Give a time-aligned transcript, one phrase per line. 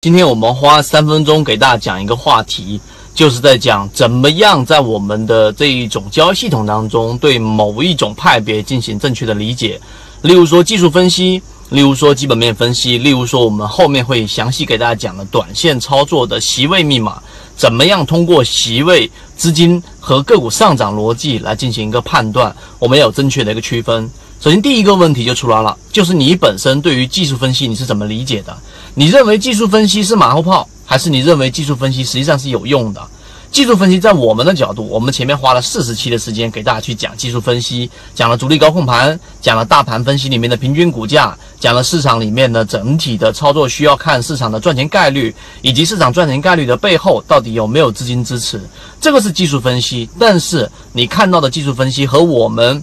[0.00, 2.80] 今天我们花三分钟给大家讲一个话题，
[3.14, 9.80] 就是在讲怎么样在我们的这一种交易系统当中，对某一种派别进行正确的理解。
[10.22, 11.40] 例如说技术分析，
[11.70, 17.20] 例如说基本面分析，例如说我们后面会详细给大家讲的短线操作的席位密码，
[17.56, 24.10] 怎么样通过席位资金和个股上涨逻辑来进行一个判断，我们要有正确的一个区分。
[24.38, 28.54] 首先，第一个问题就出来了，就是你本身对于技术分析你是怎么理解的？
[28.98, 33.08] 你认为技术分析是马后炮，还是你认为技术分析实际上是有用的？
[33.52, 48.58] 技术分析在我们的角度，我们前面花了四十期的时间给大家去讲技术分析，讲了主力高控盘，讲了大盘分析里面的平均股价，讲了市场里面的整体的操作需要看市场的赚钱概率，以及市场赚钱概率的背后到底有没有资金支持，
[48.98, 50.08] 这个是技术分析。
[50.18, 52.82] 但是你看到的技术分析和我们。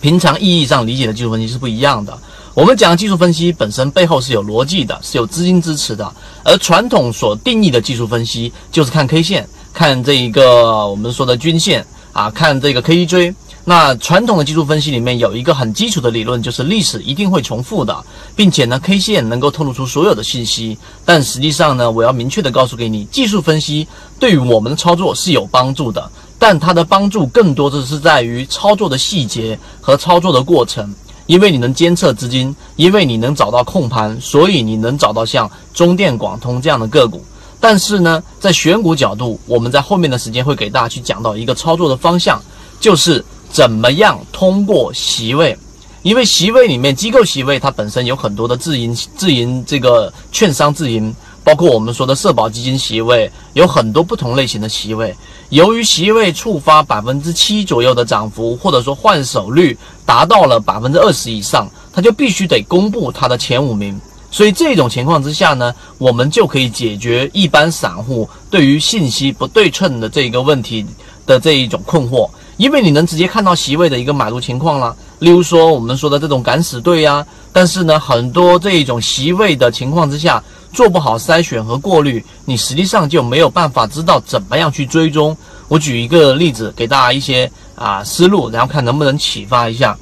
[0.00, 2.16] 平常意义上理解的技术分析是不一样的。
[2.58, 6.12] 我们讲技术分析本身背后是有逻辑的，是有资金支持的。
[6.42, 13.32] 而传统所定义的技术分析就是看 K 线，看这一个我们说的均线啊，看这个 KDJ。
[13.64, 20.76] 那传统的技术分析里面有一个很基础的理论，就是历史一定会重复的，并且呢，K 线能够透露出所有的信息。
[21.04, 23.86] 但实际上呢，我要明确的告诉给你，技术分析
[24.18, 26.10] 对于我们的操作是有帮助的。
[26.40, 30.92] 但它的帮助更多的是在于操作的细节和操作的过程，
[31.28, 37.22] 因为你能监测资金，因为你能找到控盘，所以你能找到像中电广通这样的个股。
[37.60, 42.42] 但是呢，在选股角度，我们在后面的时间会给大家去讲到一个操作的方向，
[42.80, 45.54] 就是怎么样通过席位，
[46.02, 51.14] 因为席位里面机构席位它本身有很多的自营自营这个券商自营。
[51.48, 55.16] 包括我们说的社保基金席位，有很多不同类型的席位。
[55.48, 63.98] 由于席位触发百分之七左右的涨幅，或者说换手率达到了百分之二十以上，它就必须得公布它的前五名。
[64.30, 70.84] 所以这种情况之下呢，我们就可以解决一般散户对于信息不对称的这一个问题
[71.24, 74.94] 的这一种困惑，因为你能直接看到席位的一个买入情况了。
[75.20, 80.44] 例如说我们说的这种敢死队呀，但是呢，很多这一种席位的情况之下。
[80.72, 85.36] 做不好筛选和过滤，你实际上就没有办法知道怎么样去追踪。
[85.68, 89.96] 我举一个例子给大家一些啊思路，然后看能不能启发一下。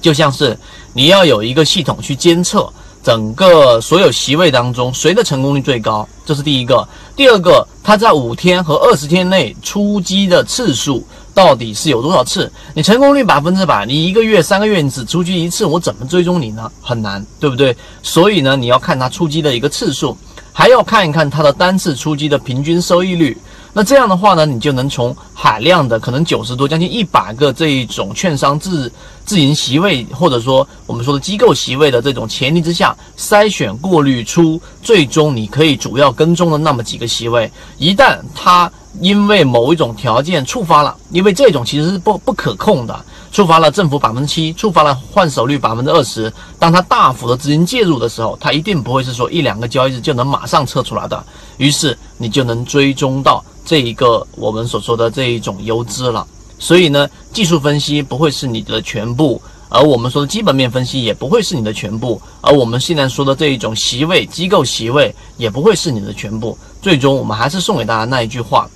[0.00, 0.58] 就像是
[0.94, 2.72] 你要有一个系统去监测
[3.02, 6.86] 整个所有席位当中谁的成功率最高，这是第一个。
[7.16, 11.04] 第二个，他在五天和二十天内出击的次数。
[11.32, 12.50] 到底是有多少次？
[12.74, 16.70] 你成功率百分之百，你一个月、三个月你只出击一次，我怎么追踪你呢？
[16.82, 17.74] 很难，对不对？
[18.02, 20.18] 所以呢，你要看他出击的一个次数，
[20.52, 23.38] 还要看一看他的单次出击的平均收益率。
[23.72, 28.92] 那这样的话呢，你就能从海量的可能九十多、将近一百个这一种券商自
[29.24, 37.50] 自营席位，或者说我们说的机构席位的这种前提之下，筛选过滤出最终你可以主要跟踪的那么几个席位。
[37.78, 38.70] 一旦它
[39.00, 43.02] 因为某一种条件触发了，因为这种其实是不不可控的，
[43.32, 46.30] 触发了政府百分之七，触发了换手率百分之二十。
[46.58, 51.24] 当它大幅的资金介入的时候，它一定不会是说一两个交易日就能马上撤出来的。
[51.56, 56.26] 于是你就能追踪到这一个我们所说的这一种游资了。
[56.58, 66.58] 所以呢，技术分析不会是你的全部，而我们说的基本面分析也不会是你的全部，而我们现在说的这一种席位机构席位也不会是你的全部。
[66.82, 68.68] 最终我们还是送给大家那一句话。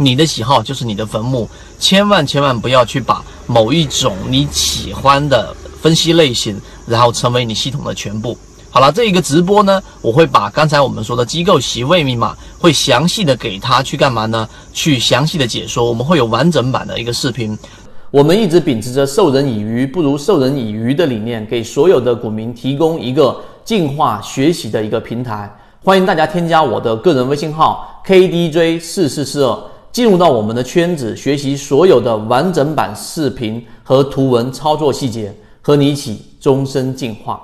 [0.00, 1.50] 你的喜好就是你的坟墓，
[1.80, 6.56] 千万千万不要去把某一种你喜欢的分析类型，
[6.86, 8.38] 然后成为你系统的全部。
[8.70, 14.48] 好了，这一个直播呢，我会把刚才我们说的机构席位密码，会详细的给他去干嘛呢？
[14.72, 15.84] 去详细的解说。
[15.84, 17.58] 我们会有完整版的一个视频。
[18.10, 25.50] 我们一直秉持着授人以鱼不如授人以渔的理念，给所有的股民提供一个进化学习的一个平台。
[25.82, 29.58] 欢迎大家添加我的个人微信号 KDJ 四四四二。
[29.90, 37.40] 进入到我们的圈子，学习所有的完整版视频和图文操作细节，和你一起终身进化。